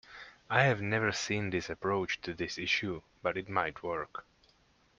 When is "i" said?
0.49-0.63